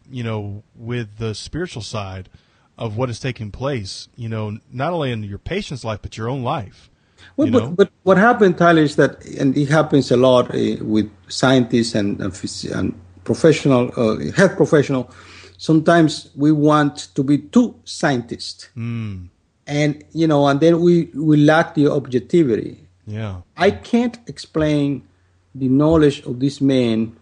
[0.09, 2.29] you know, with the spiritual side
[2.77, 4.07] of what is taking place.
[4.15, 6.89] You know, not only in your patient's life but your own life.
[7.35, 11.09] Well, but, but, what happened, Tyler, is that, and it happens a lot uh, with
[11.27, 12.33] scientists and, and,
[12.73, 15.11] and professional, uh, health professional.
[15.57, 19.27] Sometimes we want to be too scientist, mm.
[19.65, 22.87] and you know, and then we we lack the objectivity.
[23.05, 25.03] Yeah, I can't explain
[25.55, 27.17] the knowledge of this man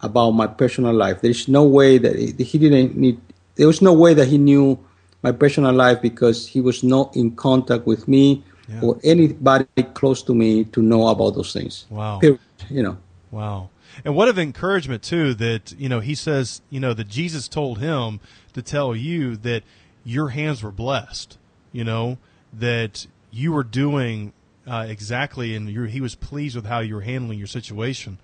[0.00, 1.20] about my personal life.
[1.20, 3.20] There's no way that he didn't need.
[3.54, 4.78] There was no way that he knew
[5.22, 8.80] my personal life because he was not in contact with me yeah.
[8.80, 11.86] or anybody close to me to know about those things.
[11.90, 12.18] Wow.
[12.18, 12.98] Period, you know.
[13.30, 13.70] Wow.
[14.04, 17.78] And what of encouragement too that you know he says you know that Jesus told
[17.78, 18.20] him
[18.52, 19.62] to tell you that
[20.04, 21.38] your hands were blessed.
[21.72, 22.18] You know
[22.52, 24.32] that you were doing
[24.66, 28.18] uh, exactly, and he was pleased with how you were handling your situation.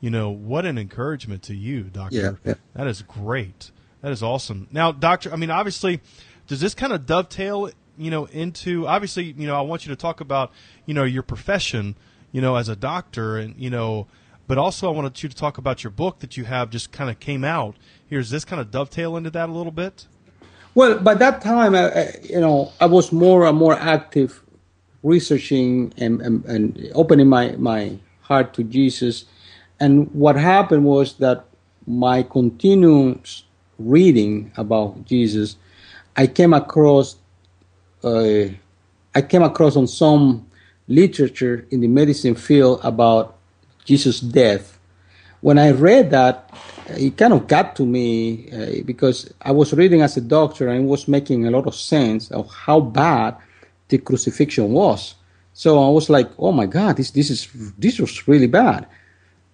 [0.00, 2.16] You know what an encouragement to you, Doctor.
[2.16, 2.54] Yeah, yeah.
[2.74, 3.70] That is great.
[4.02, 4.68] That is awesome.
[4.70, 6.00] Now, Doctor, I mean, obviously,
[6.46, 9.96] does this kind of dovetail you know into obviously you know I want you to
[9.96, 10.52] talk about
[10.84, 11.96] you know your profession
[12.32, 14.06] you know as a doctor and you know
[14.46, 17.10] but also I wanted you to talk about your book that you have just kind
[17.10, 17.76] of came out.
[18.08, 20.06] Here, does this kind of dovetail into that a little bit?
[20.74, 24.42] Well, by that time, I, you know, I was more and more active,
[25.02, 29.24] researching and, and, and opening my, my heart to Jesus.
[29.80, 31.44] And what happened was that
[31.86, 33.44] my continuous
[33.78, 35.56] reading about Jesus,
[36.16, 37.16] I came across,
[38.06, 38.48] uh,
[39.14, 40.46] I came across on some
[40.88, 43.36] literature in the medicine field about
[43.84, 44.78] Jesus' death.
[45.40, 46.50] When I read that,
[46.88, 50.84] it kind of got to me uh, because I was reading as a doctor and
[50.84, 53.36] it was making a lot of sense of how bad
[53.88, 55.14] the crucifixion was.
[55.52, 58.86] So I was like, "Oh my God, this this is this was really bad."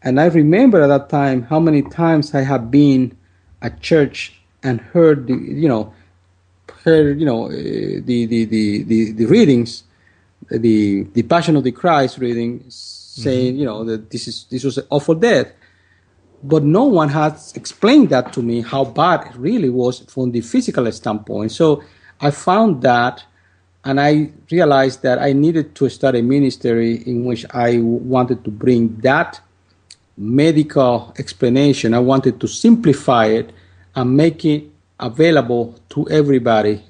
[0.03, 3.17] And I remember at that time how many times I had been
[3.61, 5.95] at church and heard the you know
[6.85, 9.85] heard you know uh, the, the, the the the readings,
[10.51, 13.61] the the Passion of the Christ reading, saying, mm-hmm.
[13.61, 15.53] you know, that this is this was an awful death.
[16.45, 20.41] But no one has explained that to me how bad it really was from the
[20.41, 21.53] physical standpoint.
[21.53, 21.85] So
[22.21, 23.23] I found that
[23.85, 28.51] and I realized that I needed to start a ministry in which I wanted to
[28.51, 29.41] bring that
[30.17, 31.95] medical explanation.
[31.95, 33.53] I wanted to simplify it
[33.95, 34.72] and make it
[35.03, 36.83] available to everybody.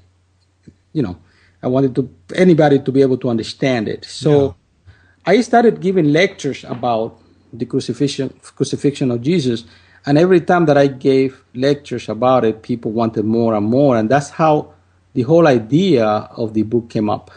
[0.93, 1.17] You know,
[1.63, 4.05] I wanted to anybody to be able to understand it.
[4.05, 4.55] So
[5.25, 7.19] I started giving lectures about
[7.53, 9.65] the crucifixion, crucifixion of Jesus.
[10.05, 13.97] And every time that I gave lectures about it, people wanted more and more.
[13.97, 14.75] And that's how
[15.15, 17.31] the whole idea of the book came up.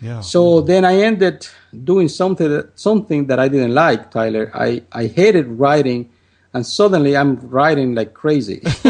[0.00, 0.20] Yeah.
[0.20, 1.46] So then I ended
[1.84, 4.50] doing something that, something that I didn't like, Tyler.
[4.52, 6.10] I, I hated writing,
[6.54, 8.60] and suddenly I'm writing like crazy.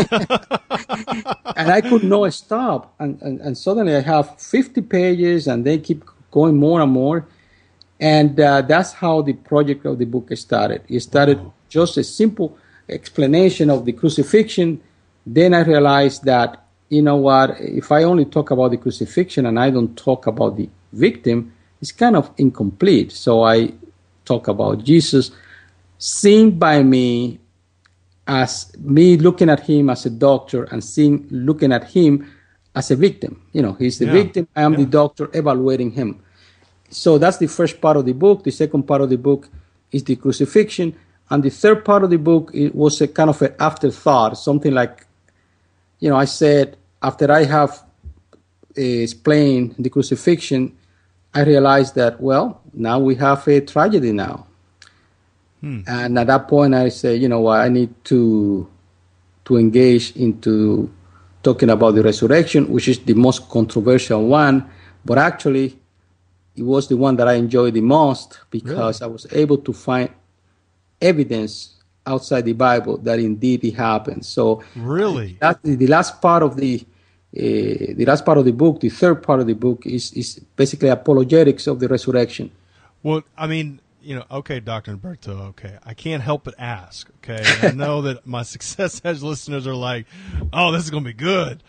[1.56, 2.94] and I could not stop.
[2.98, 7.26] And, and, and suddenly I have 50 pages, and they keep going more and more.
[8.00, 10.82] And uh, that's how the project of the book started.
[10.88, 11.52] It started wow.
[11.68, 14.80] just a simple explanation of the crucifixion.
[15.24, 19.58] Then I realized that, you know what, if I only talk about the crucifixion and
[19.58, 23.12] I don't talk about the victim, it's kind of incomplete.
[23.12, 23.72] So I
[24.24, 25.30] talk about Jesus
[25.98, 27.38] seen by me
[28.26, 32.30] as me looking at him as a doctor and seeing looking at him
[32.74, 33.42] as a victim.
[33.52, 34.12] You know, he's the yeah.
[34.12, 34.78] victim, I am yeah.
[34.80, 36.22] the doctor evaluating him.
[36.90, 38.44] So that's the first part of the book.
[38.44, 39.48] The second part of the book
[39.90, 40.94] is the crucifixion.
[41.30, 44.72] And the third part of the book it was a kind of an afterthought, something
[44.72, 45.06] like,
[45.98, 47.82] you know, I said, after I have
[48.76, 50.76] uh, explained the crucifixion,
[51.34, 54.46] I realized that, well, now we have a tragedy now.
[55.62, 55.80] Hmm.
[55.86, 58.68] And at that point, I said, you know what, I need to
[59.44, 60.90] to engage into
[61.42, 64.68] talking about the resurrection, which is the most controversial one.
[65.04, 65.78] But actually,
[66.56, 69.10] it was the one that I enjoyed the most because really?
[69.10, 70.10] I was able to find
[71.00, 71.74] evidence
[72.06, 74.26] outside the Bible that indeed it happened.
[74.26, 76.84] So really, that the last part of the
[77.34, 80.40] uh, the last part of the book, the third part of the book, is is
[80.56, 82.50] basically apologetics of the resurrection.
[83.02, 87.08] Well, I mean, you know, okay, Doctor Norberto, okay, I can't help but ask.
[87.18, 90.06] Okay, I know that my Success Edge listeners are like,
[90.52, 91.62] "Oh, this is going to be good."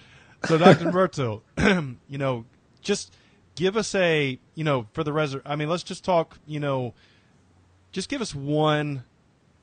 [0.46, 1.42] So, Doctor Norberto,
[2.10, 2.46] you know,
[2.82, 3.14] just
[3.56, 6.40] give us a you know for the resur- I mean, let's just talk.
[6.46, 6.94] You know,
[7.92, 9.04] just give us one,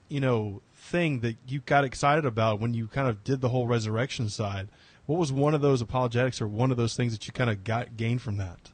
[0.08, 3.66] you know, thing that you got excited about when you kind of did the whole
[3.66, 4.68] resurrection side.
[5.06, 7.64] What was one of those apologetics or one of those things that you kind of
[7.64, 8.70] got gained from that?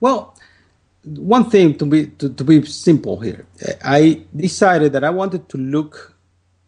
[0.00, 0.36] Well,
[1.06, 3.46] one thing to be to, to be simple here,
[3.84, 6.14] I decided that I wanted to look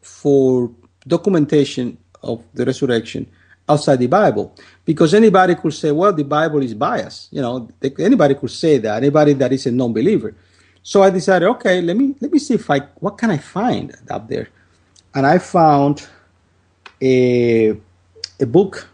[0.00, 0.70] for
[1.06, 3.26] documentation of the resurrection
[3.68, 7.32] outside the Bible because anybody could say, well, the Bible is biased.
[7.32, 8.98] You know, they, anybody could say that.
[8.98, 10.34] Anybody that is a non-believer.
[10.82, 13.94] So I decided, okay, let me let me see if I what can I find
[14.08, 14.48] up there,
[15.14, 16.06] and I found
[17.02, 17.76] a
[18.40, 18.88] a book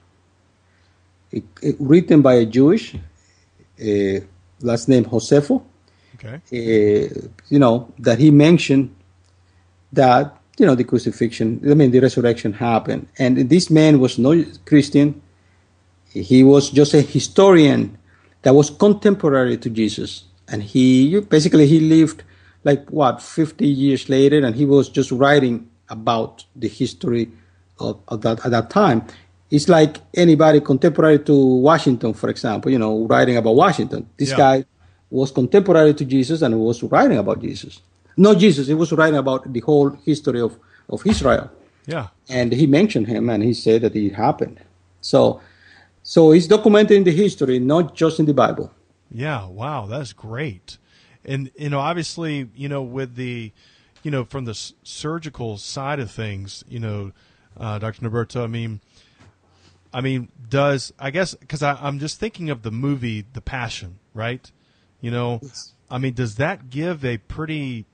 [1.32, 2.96] a, a, written by a Jewish,
[4.64, 5.62] last name Josefo.
[6.16, 6.40] Okay.
[6.52, 8.94] Uh, you know that he mentioned
[9.92, 14.44] that you know the crucifixion, I mean the resurrection happened, and this man was no
[14.64, 15.20] Christian.
[16.08, 17.98] He was just a historian
[18.42, 22.22] that was contemporary to Jesus, and he basically he lived
[22.62, 27.30] like what 50 years later, and he was just writing about the history
[27.78, 29.04] of, of that at that time.
[29.54, 29.92] It's like
[30.24, 31.34] anybody contemporary to
[31.70, 34.02] Washington, for example, you know, writing about Washington.
[34.20, 34.36] This Yeah.
[34.44, 34.56] guy
[35.10, 37.72] was contemporary to Jesus and was writing about Jesus.
[38.16, 40.52] Not Jesus, he was writing about the whole history of,
[40.94, 41.46] of Israel.
[41.86, 42.06] Yeah.
[42.38, 44.58] And he mentioned him and he said that it happened.
[45.00, 45.40] So
[46.14, 48.66] so it's documented in the history, not just in the Bible.
[49.24, 50.66] Yeah, wow, that's great.
[51.24, 53.52] And you know, obviously, you know, with the,
[54.04, 57.12] you know, from the s- surgical side of things, you know,
[57.58, 58.00] uh, Dr.
[58.04, 58.80] Norberto, I mean,
[59.94, 64.50] I mean, does I guess because I'm just thinking of the movie The Passion, right?
[65.00, 65.40] You know,
[65.88, 67.86] I mean, does that give a pretty,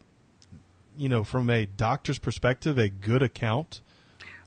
[0.96, 3.82] you know, from a doctor's perspective, a good account?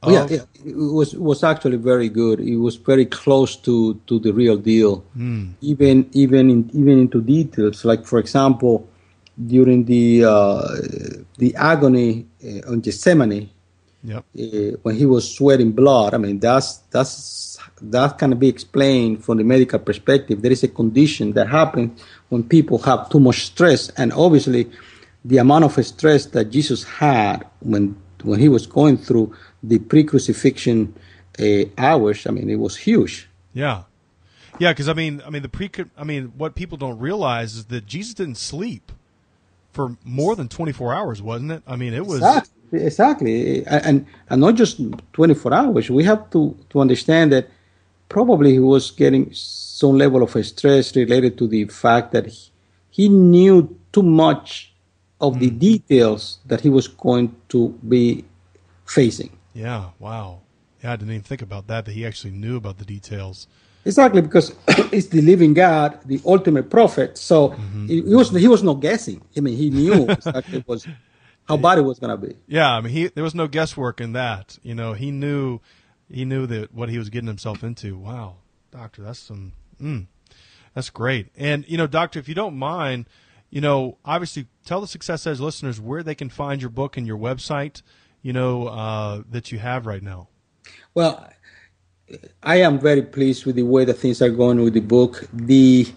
[0.01, 2.39] Oh, yeah, yeah, it was was actually very good.
[2.39, 5.05] It was very close to, to the real deal,
[5.61, 7.85] even even in, even into details.
[7.85, 8.89] Like for example,
[9.47, 10.67] during the uh,
[11.37, 13.49] the agony uh, on Gethsemane,
[14.03, 14.25] Yep.
[14.37, 16.13] uh, when he was sweating blood.
[16.13, 17.11] I mean, that's that's
[17.91, 20.41] that can be explained from the medical perspective.
[20.41, 24.69] There is a condition that happens when people have too much stress, and obviously,
[25.25, 30.95] the amount of stress that Jesus had when when he was going through the pre-crucifixion
[31.39, 32.25] uh, hours.
[32.25, 33.29] I mean, it was huge.
[33.53, 33.83] Yeah,
[34.59, 34.71] yeah.
[34.71, 35.69] Because I mean, I mean the pre.
[35.97, 38.91] I mean, what people don't realize is that Jesus didn't sleep
[39.71, 41.63] for more than twenty four hours, wasn't it?
[41.67, 42.17] I mean, it was.
[42.17, 43.65] Exactly, exactly.
[43.67, 44.79] And, and not just
[45.13, 45.89] 24 hours.
[45.89, 47.49] We have to, to understand that
[48.13, 52.51] probably he was getting some level of stress related to the fact that he,
[52.91, 54.71] he knew too much
[55.19, 55.59] of the mm.
[55.59, 58.23] details that he was going to be
[58.85, 59.31] facing.
[59.53, 59.89] Yeah.
[59.99, 60.41] Wow.
[60.83, 61.85] Yeah, I didn't even think about that.
[61.85, 63.47] That he actually knew about the details.
[63.85, 64.55] Exactly, because
[64.91, 67.17] it's the living God, the ultimate prophet.
[67.17, 67.87] So mm-hmm.
[67.87, 69.21] he, he was he was not guessing.
[69.35, 70.85] I mean, he knew exactly was
[71.47, 72.35] how bad it was going to be.
[72.47, 74.59] Yeah, I mean, he there was no guesswork in that.
[74.61, 75.61] You know, he knew,
[76.09, 77.97] he knew that what he was getting himself into.
[77.97, 78.37] Wow,
[78.71, 80.07] doctor, that's some, mm,
[80.73, 81.29] that's great.
[81.35, 83.07] And you know, doctor, if you don't mind,
[83.49, 87.05] you know, obviously, tell the Success Edge listeners where they can find your book and
[87.05, 87.81] your website.
[88.21, 90.29] You know, uh, that you have right now.
[90.93, 91.27] Well,
[92.41, 95.27] I am very pleased with the way that things are going with the book.
[95.33, 95.87] The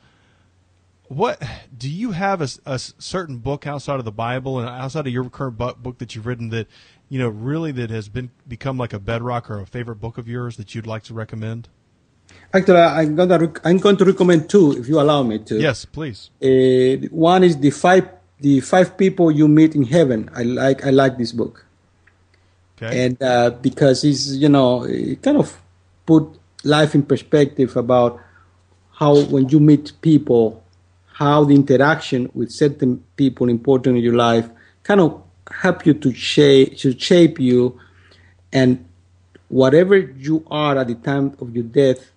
[1.08, 1.42] what
[1.76, 5.30] do you have a, a certain book outside of the Bible and outside of your
[5.30, 6.68] current book that you've written that
[7.08, 10.28] you know really that has been become like a bedrock or a favorite book of
[10.28, 11.70] yours that you'd like to recommend?
[12.54, 15.60] Actually, I'm gonna rec- I'm going to recommend two, if you allow me to.
[15.60, 16.30] Yes, please.
[16.42, 18.08] Uh, one is the five
[18.40, 20.30] the five people you meet in heaven.
[20.36, 21.66] I like I like this book.
[22.82, 23.06] Okay.
[23.06, 25.62] and uh, because it's you know it kind of
[26.06, 26.28] put
[26.64, 28.20] life in perspective about
[28.94, 30.64] how when you meet people
[31.14, 34.50] how the interaction with certain people important in your life
[34.84, 35.22] kind of
[35.62, 37.80] help you to shape to shape you
[38.52, 38.84] and
[39.50, 42.12] whatever you are at the time of your death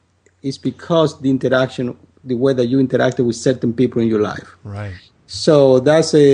[0.48, 1.84] is because the interaction
[2.30, 4.94] the way that you interacted with certain people in your life right.
[5.26, 6.26] so that's a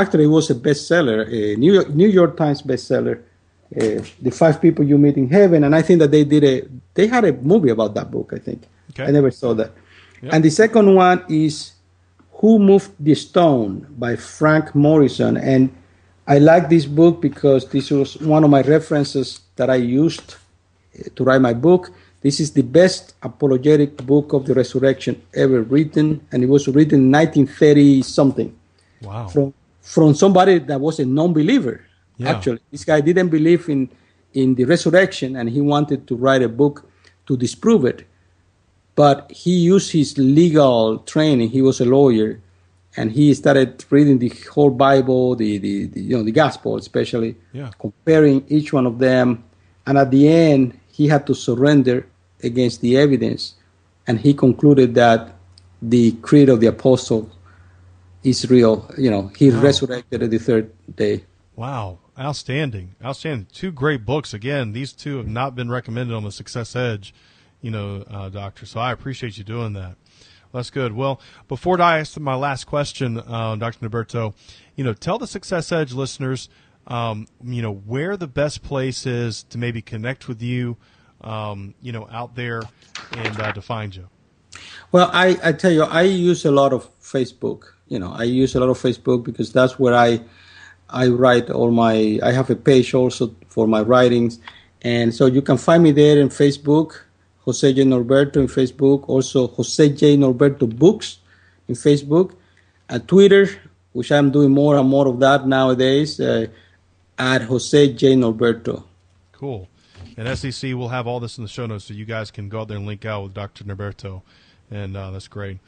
[0.00, 3.16] actually it was a bestseller, a New York New York Times bestseller.
[3.74, 6.56] Uh, the five people you meet in heaven, and I think that they did a
[6.96, 8.28] they had a movie about that book.
[8.36, 8.60] I think
[8.92, 9.04] Okay.
[9.04, 9.70] I never saw that.
[10.22, 10.32] Yep.
[10.34, 11.72] And the second one is
[12.40, 15.72] Who Moved the Stone by Frank Morison, and
[16.26, 20.36] I like this book because this was one of my references that I used
[20.98, 21.90] uh, to write my book.
[22.22, 27.10] This is the best apologetic book of the resurrection ever written, and it was written
[27.10, 28.56] in 1930 something.
[29.02, 29.26] Wow.
[29.28, 31.82] From from somebody that was a non-believer.
[32.18, 32.30] Yeah.
[32.30, 33.90] Actually, this guy didn't believe in
[34.34, 36.88] in the resurrection, and he wanted to write a book
[37.26, 38.06] to disprove it.
[38.94, 41.50] But he used his legal training.
[41.50, 42.38] He was a lawyer,
[42.96, 47.34] and he started reading the whole Bible, the, the, the you know the Gospel especially,
[47.52, 47.70] Yeah.
[47.80, 49.42] comparing each one of them,
[49.86, 52.06] and at the end he had to surrender
[52.42, 53.54] against the evidence,
[54.06, 55.34] and he concluded that
[55.80, 57.30] the creed of the apostle
[58.22, 58.88] is real.
[58.96, 59.60] You know, he Wow.
[59.60, 61.24] resurrected at the third day.
[61.56, 61.98] Wow.
[62.18, 62.94] Outstanding.
[63.04, 63.46] Outstanding.
[63.52, 64.34] Two great books.
[64.34, 67.14] Again, these two have not been recommended on the Success Edge,
[67.60, 68.66] you know, uh, Doctor.
[68.66, 69.96] So I appreciate you doing that.
[70.52, 70.92] That's good.
[70.92, 71.18] Well,
[71.48, 73.88] before I ask my last question, uh, Dr.
[73.88, 74.34] Norberto,
[74.76, 76.50] you know, tell the Success Edge listeners,
[76.86, 80.76] um, you know, where the best place is to maybe connect with you,
[81.22, 82.62] um, you know, out there
[83.12, 84.08] and uh, to find you.
[84.90, 87.64] Well, I, I tell you, I use a lot of Facebook.
[87.88, 90.20] You know, I use a lot of Facebook because that's where I
[90.88, 92.20] I write all my.
[92.22, 94.38] I have a page also for my writings,
[94.82, 97.00] and so you can find me there in Facebook,
[97.40, 101.18] Jose J Norberto in Facebook, also Jose J Norberto Books
[101.68, 102.34] in Facebook,
[102.88, 103.48] and Twitter,
[103.92, 106.46] which I'm doing more and more of that nowadays, uh,
[107.18, 108.84] at Jose J Norberto.
[109.32, 109.68] Cool.
[110.16, 112.60] And SEC will have all this in the show notes so you guys can go
[112.60, 113.64] out there and link out with Dr.
[113.64, 114.22] Norberto.
[114.70, 115.58] And uh, that's great.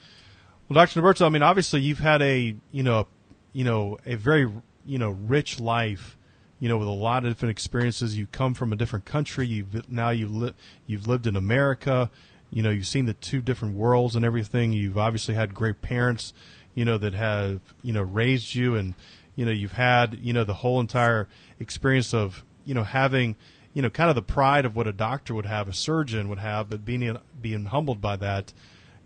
[0.68, 1.00] Well, Dr.
[1.00, 3.06] Norberto, I mean, obviously you've had a, you know,
[3.52, 4.50] you know, a very,
[4.86, 6.16] you know, rich life,
[6.58, 8.16] you know, with a lot of different experiences.
[8.16, 9.46] You come from a different country.
[9.46, 10.54] You've now you've li-
[10.86, 12.10] you've lived in America.
[12.50, 14.72] You know, you've seen the two different worlds and everything.
[14.72, 16.32] You've obviously had great parents,
[16.74, 18.94] you know, that have, you know, raised you and,
[19.36, 21.28] you know, you've had, you know, the whole entire
[21.58, 23.36] experience of, you know, having,
[23.74, 26.38] you know, kind of the pride of what a doctor would have, a surgeon would
[26.38, 28.52] have, but being being humbled by that,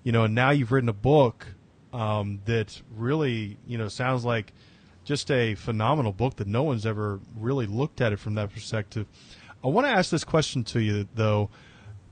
[0.05, 1.47] you know, and now you've written a book
[1.93, 4.53] um, that really, you know, sounds like
[5.05, 9.07] just a phenomenal book that no one's ever really looked at it from that perspective.
[9.64, 11.49] I want to ask this question to you though,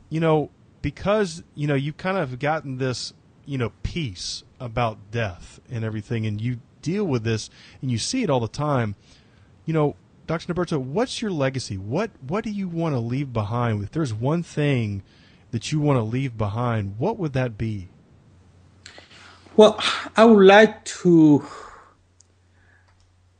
[0.08, 0.50] you know,
[0.80, 3.12] because you know you've kind of gotten this,
[3.44, 7.50] you know, peace about death and everything, and you deal with this
[7.82, 8.94] and you see it all the time.
[9.66, 9.96] You know,
[10.26, 10.52] Dr.
[10.52, 11.78] Norberto, what's your legacy?
[11.78, 13.84] What what do you want to leave behind?
[13.84, 15.02] If there's one thing
[15.52, 17.88] that you want to leave behind, what would that be?
[19.56, 19.80] Well,
[20.16, 21.46] I would like to.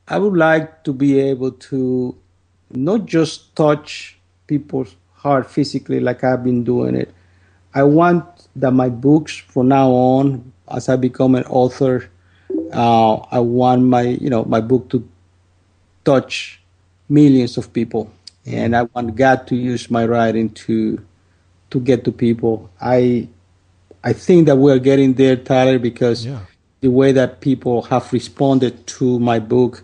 [0.06, 2.16] I would like to be able to
[2.70, 4.16] not just touch
[4.46, 7.12] people's heart physically like I've been doing it.
[7.74, 8.24] I want
[8.54, 12.08] that my books from now on, as I become an author,
[12.72, 15.02] uh, I want my you know my book to
[16.04, 16.62] touch
[17.08, 18.10] millions of people,
[18.46, 20.98] and I want God to use my writing to
[21.70, 22.70] to get to people.
[22.80, 23.28] I
[24.04, 26.40] I think that we're getting there, Tyler, because Yeah.
[26.80, 29.82] the way that people have responded to my book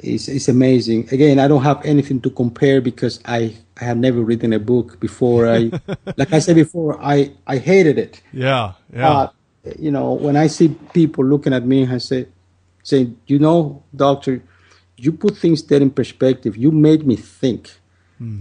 [0.00, 1.08] is is amazing.
[1.10, 5.00] Again, I don't have anything to compare because I, I have never written a book
[5.00, 5.48] before.
[5.48, 5.70] I
[6.16, 8.20] like I said before, I, I hated it.
[8.32, 9.28] Yeah, yeah, Uh,
[9.78, 12.26] you know, when I see people looking at me and say,
[12.82, 14.42] saying, you know, doctor,
[14.98, 16.56] you put things there in perspective.
[16.56, 17.70] You made me think.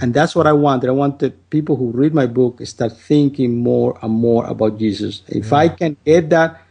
[0.02, 0.90] And that's what I wanted.
[0.90, 5.22] I wanted people who read my book start thinking more and more about Jesus.
[5.28, 6.64] If I can get that,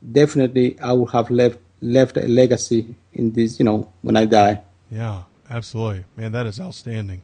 [0.00, 4.62] definitely I will have left left a legacy in this, you know, when I die.
[4.90, 6.32] yeah, absolutely, man.
[6.32, 7.20] That is outstanding.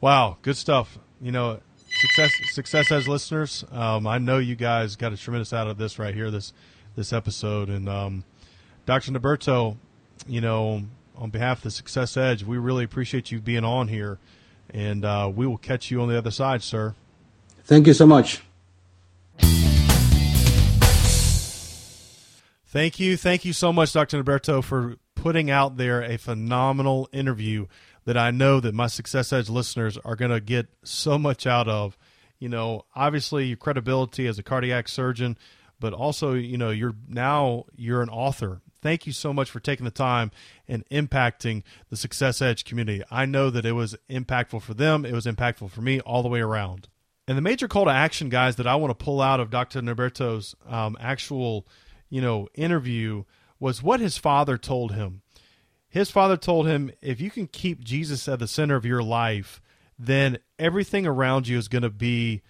[0.00, 0.98] Wow, good stuff.
[1.20, 1.58] You know,
[1.88, 3.64] success Success Edge listeners.
[3.72, 6.52] Um, I know you guys got a tremendous out of this right here, this
[6.94, 8.22] this episode, and um,
[8.86, 9.10] Dr.
[9.10, 9.76] Norberto,
[10.28, 10.84] you know,
[11.16, 14.18] on behalf of the Success Edge, we really appreciate you being on here,
[14.70, 16.94] and uh, we will catch you on the other side, sir.
[17.64, 18.42] Thank you so much.
[22.66, 23.16] Thank you.
[23.16, 24.22] Thank you so much, Dr.
[24.22, 27.66] Norberto, for putting out there a phenomenal interview
[28.04, 31.68] that I know that my Success Edge listeners are going to get so much out
[31.68, 31.96] of.
[32.38, 35.38] You know, obviously your credibility as a cardiac surgeon,
[35.80, 38.60] but also, you know, you're now you're an author.
[38.84, 40.30] Thank you so much for taking the time
[40.68, 43.02] and impacting the Success Edge community.
[43.10, 46.28] I know that it was impactful for them, it was impactful for me all the
[46.28, 46.88] way around.
[47.26, 49.80] And the major call to action, guys, that I want to pull out of Dr.
[49.80, 51.66] Norberto's um, actual,
[52.10, 53.24] you know, interview
[53.58, 55.22] was what his father told him.
[55.88, 59.62] His father told him, if you can keep Jesus at the center of your life,
[59.98, 62.42] then everything around you is going to be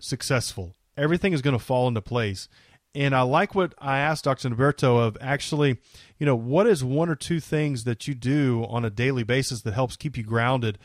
[0.00, 0.76] successful.
[0.96, 2.48] Everything is going to fall into place.
[2.94, 4.48] And I like what I asked Dr.
[4.48, 5.78] Norberto of actually,
[6.18, 9.62] you know, what is one or two things that you do on a daily basis
[9.62, 10.78] that helps keep you grounded?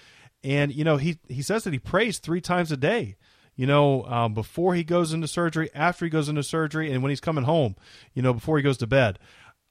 [0.43, 3.15] And you know, he he says that he prays three times a day.
[3.55, 7.09] You know, um, before he goes into surgery, after he goes into surgery, and when
[7.09, 7.75] he's coming home.
[8.13, 9.19] You know, before he goes to bed.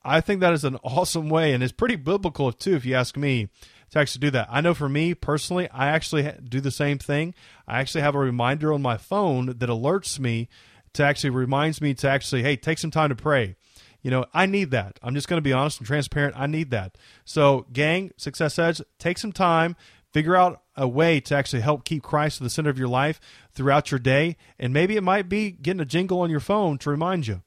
[0.05, 3.16] I think that is an awesome way, and it's pretty biblical too, if you ask
[3.16, 3.49] me,
[3.91, 4.49] to actually do that.
[4.51, 7.34] I know for me personally, I actually do the same thing.
[7.66, 10.49] I actually have a reminder on my phone that alerts me
[10.95, 13.57] to actually reminds me to actually, hey, take some time to pray.
[14.03, 14.99] You know, I need that.
[15.03, 16.34] I'm just going to be honest and transparent.
[16.39, 16.97] I need that.
[17.24, 19.76] So, gang, Success Edge, take some time,
[20.12, 23.20] figure out a way to actually help keep Christ at the center of your life
[23.53, 24.36] throughout your day.
[24.59, 27.43] And maybe it might be getting a jingle on your phone to remind you.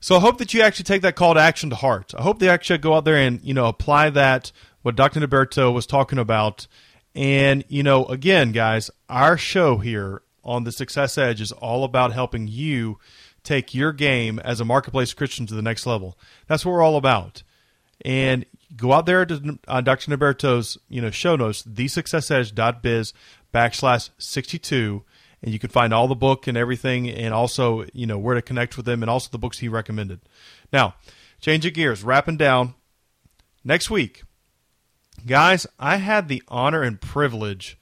[0.00, 2.12] So I hope that you actually take that call to action to heart.
[2.16, 4.50] I hope they actually go out there and, you know, apply that,
[4.82, 5.20] what Dr.
[5.20, 6.66] Norberto was talking about.
[7.14, 12.12] And, you know, again, guys, our show here on the Success Edge is all about
[12.12, 12.98] helping you
[13.42, 16.18] take your game as a marketplace Christian to the next level.
[16.46, 17.42] That's what we're all about.
[18.04, 20.10] And go out there to uh, Dr.
[20.10, 23.12] Norberto's, you know, show notes, thesuccessedge.biz
[23.52, 25.04] backslash 62
[25.42, 28.42] and you can find all the book and everything and also you know where to
[28.42, 30.20] connect with him and also the books he recommended
[30.72, 30.94] now
[31.40, 32.74] change of gears wrapping down
[33.62, 34.22] next week
[35.26, 37.78] guys i had the honor and privilege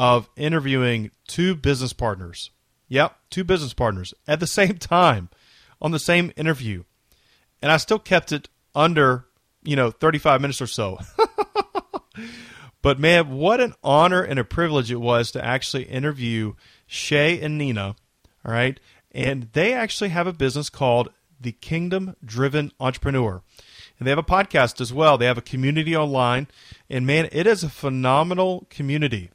[0.00, 2.50] of interviewing two business partners
[2.88, 5.28] yep two business partners at the same time
[5.82, 6.82] on the same interview
[7.60, 9.26] and i still kept it under
[9.62, 10.98] you know 35 minutes or so
[12.82, 16.54] but man what an honor and a privilege it was to actually interview
[16.92, 17.94] Shay and Nina,
[18.44, 18.80] all right,
[19.12, 23.42] and they actually have a business called the Kingdom Driven Entrepreneur.
[23.96, 25.16] And they have a podcast as well.
[25.16, 26.48] They have a community online.
[26.88, 29.30] And man, it is a phenomenal community.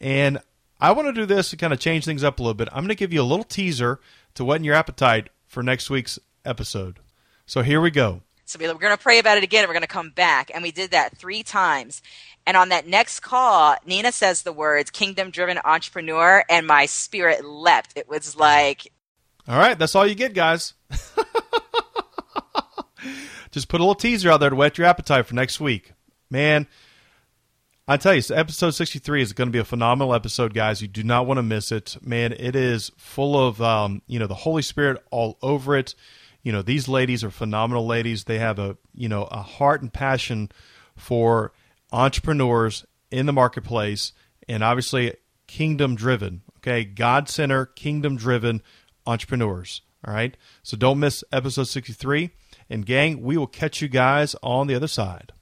[0.00, 0.38] And
[0.80, 2.68] I want to do this to kind of change things up a little bit.
[2.72, 4.00] I'm going to give you a little teaser
[4.34, 6.98] to whet your appetite for next week's episode.
[7.46, 8.22] So here we go.
[8.44, 9.64] So we're going to pray about it again.
[9.64, 10.50] And we're going to come back.
[10.52, 12.02] And we did that three times.
[12.46, 17.44] And on that next call, Nina says the words kingdom driven entrepreneur, and my spirit
[17.44, 17.94] leapt.
[17.96, 18.92] It was like.
[19.48, 20.74] All right, that's all you get, guys.
[23.50, 25.92] Just put a little teaser out there to whet your appetite for next week.
[26.30, 26.66] Man,
[27.86, 30.80] I tell you, so episode 63 is going to be a phenomenal episode, guys.
[30.80, 31.98] You do not want to miss it.
[32.00, 35.94] Man, it is full of, um, you know, the Holy Spirit all over it.
[36.42, 38.24] You know, these ladies are phenomenal ladies.
[38.24, 40.50] They have a, you know, a heart and passion
[40.96, 41.52] for
[41.92, 44.14] entrepreneurs in the marketplace
[44.48, 45.14] and obviously
[45.46, 46.40] kingdom driven.
[46.58, 48.62] Okay, God center, kingdom driven
[49.06, 49.82] entrepreneurs.
[50.06, 52.30] All right, so don't miss episode 63.
[52.70, 55.32] And gang, we will catch you guys on the other side.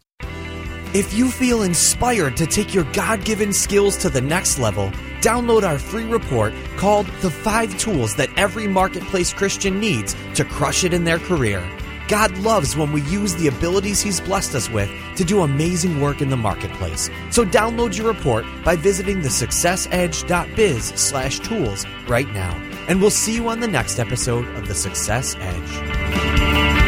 [0.95, 4.90] If you feel inspired to take your God given skills to the next level,
[5.22, 10.84] download our free report called The Five Tools That Every Marketplace Christian Needs to Crush
[10.84, 11.66] It in Their Career.
[12.09, 16.20] God loves when we use the abilities He's blessed us with to do amazing work
[16.20, 17.09] in the marketplace.
[17.30, 22.55] So download your report by visiting the thesuccessedge.biz slash tools right now.
[22.86, 26.82] And we'll see you on the next episode of The Success Edge.